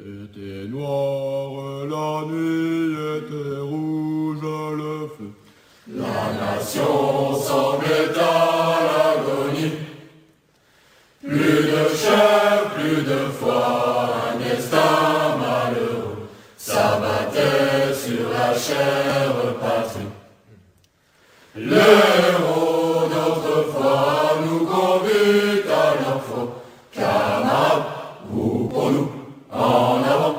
Était 0.00 0.68
noire 0.68 1.84
la 1.86 2.26
nuit, 2.26 2.94
était 3.18 3.60
rouge 3.60 4.42
le 4.42 5.08
feu. 5.08 5.30
La 5.96 6.56
nation 6.56 7.34
semblait 7.34 8.16
à 8.16 8.78
l'agonie. 8.86 9.72
Plus 11.20 11.62
de 11.72 11.96
chair, 11.96 12.70
plus 12.76 13.02
de 13.02 13.30
foi, 13.40 14.10
un 14.32 14.38
destin 14.38 15.36
malheureux 15.40 16.28
s'abattait 16.56 17.92
sur 17.92 18.28
la 18.30 18.56
chère 18.56 19.56
patrie. 19.60 20.06
Les 21.56 21.74
héros 21.74 23.08
d'autrefois 23.08 24.38
nous 24.44 24.64
conduisent 24.64 25.70
à 25.70 25.94
leur 26.00 26.22
faux. 26.22 26.50
Camarades, 26.92 27.82
vous 28.30 28.68
pour 28.68 28.90
nous, 28.90 29.10
en 29.50 30.02
avant. 30.02 30.34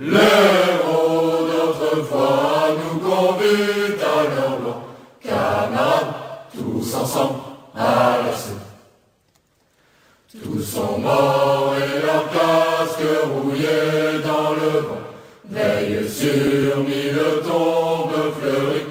Les 0.00 0.16
héros 0.16 1.48
nous 2.78 2.98
conduisent 3.00 4.02
à 4.02 4.22
leur. 4.34 4.88
Camarades, 5.22 6.14
tous 6.52 6.94
ensemble, 6.94 7.40
à 7.74 8.18
l'assaut. 8.24 8.54
Tous 10.42 10.62
sont 10.62 10.98
morts 10.98 11.74
et 11.76 12.06
leurs 12.06 12.28
casques 12.30 13.08
rouillés 13.32 14.22
dans 14.22 14.52
le 14.52 14.80
vent 14.80 15.08
veillent 15.50 16.08
sur 16.08 16.78
mille 16.84 17.18
tombes 17.46 18.32
fleuries. 18.38 18.86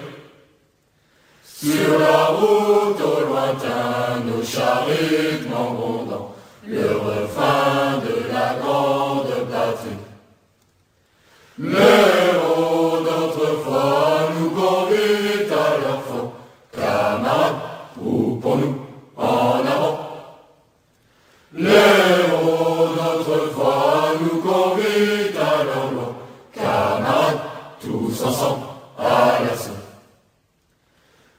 Sur 1.44 2.00
la 2.00 2.26
route 2.26 3.02
au 3.02 3.28
lointain, 3.28 4.20
nos 4.26 4.44
charritements 4.44 5.74
grondant, 5.74 6.36
le 6.68 6.88
refrain 6.98 8.00
de 8.00 8.34
la 8.34 8.56
grande 8.62 9.28
patrie. 9.50 9.98
Nous, 18.58 18.76
en 19.16 19.60
avant. 19.66 20.00
Les 21.54 21.72
héros 21.72 22.88
d'autrefois 22.96 24.14
nous 24.22 24.42
conduisent 24.42 25.38
à 25.38 25.64
leur 25.64 25.92
loi, 25.92 26.16
camarades, 26.54 27.40
tous 27.82 28.24
ensemble, 28.24 28.66
à 28.98 29.40
l'assaut. 29.44 29.72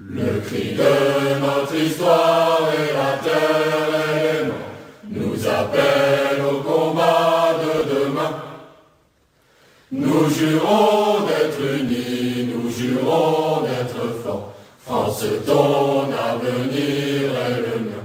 Le 0.01 0.41
cri 0.41 0.75
de 0.75 1.41
notre 1.41 1.75
histoire 1.75 2.71
et 2.73 2.93
la 2.95 3.19
terre 3.19 4.45
et 4.45 5.19
nous 5.19 5.47
appellent 5.47 6.45
au 6.51 6.63
combat 6.63 7.55
de 7.63 7.95
demain. 7.95 8.43
Nous 9.91 10.31
jurons 10.31 11.21
d'être 11.27 11.61
unis, 11.81 12.49
nous 12.55 12.71
jurons 12.71 13.63
d'être 13.63 14.23
forts. 14.23 14.55
France, 14.89 15.23
ton 15.45 16.11
avenir 16.11 17.31
est 17.47 17.61
le 17.61 17.79
mien. 17.85 18.05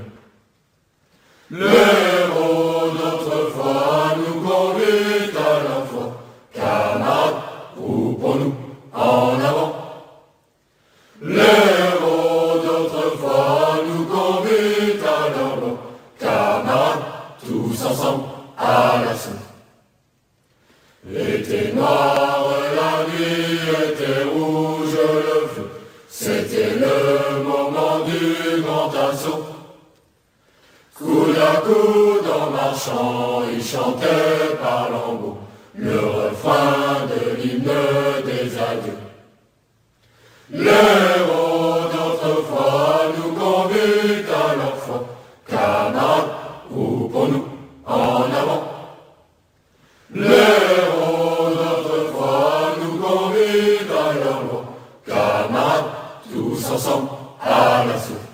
Les 1.50 1.66
héros 1.66 2.92
d'autrefois 2.92 4.17
nous 4.17 4.42
conduisent 4.42 5.38
à 5.38 5.64
la 5.64 5.86
foi. 5.86 6.06
Camarades, 6.54 7.36
ou 7.78 8.16
pour 8.16 8.36
nous, 8.36 8.54
en 8.94 9.39
avant. 9.39 9.76
Les 11.22 11.39
héros 11.39 12.59
d'autrefois 12.66 13.80
nous 13.88 14.04
conduisent 14.04 15.06
à 15.06 15.30
leur 15.30 15.56
loi. 15.61 15.78
Camarades, 16.20 17.04
tous 17.48 17.86
ensemble, 17.86 18.23
à 18.58 19.02
l'assaut. 19.06 19.31
Était 21.09 21.72
noir 21.72 22.45
la 22.76 23.06
nuit, 23.08 23.70
était 23.86 24.23
rouge 24.23 24.98
le 25.00 25.48
feu. 25.48 25.83
C'était 26.16 26.75
le 26.75 27.43
moment 27.43 28.05
du 28.05 28.61
grand 28.61 28.92
assaut. 28.93 29.45
Coude 30.95 31.36
à 31.36 31.60
coup, 31.61 32.20
en 32.32 32.52
marchant, 32.52 33.42
ils 33.52 33.64
chantaient 33.64 34.55
par 34.61 34.92
lambeaux 34.92 35.39
le 35.73 35.99
refrain 35.99 37.08
de 37.10 37.36
l'hymne 37.36 37.67
des 38.26 38.58
adieux. 38.60 38.99
L'héros 40.52 41.89
d'autrefois 41.92 43.11
nous 43.17 43.33
conduit 43.33 44.23
à 44.30 44.55
leur 44.55 44.77
foi, 44.77 45.05
camarades, 45.48 46.30
ou 46.70 47.09
pour 47.09 47.27
nous, 47.27 47.48
en 47.88 48.26
avant. 48.26 48.64
L'héros 50.14 51.49
d'autrefois 51.49 52.76
nous 52.80 52.98
conduit 52.99 53.80
à 53.89 54.14
leur 54.14 54.43
loi, 54.43 54.64
camarades, 55.08 56.02
두서성 56.32 57.36
하나수 57.39 58.33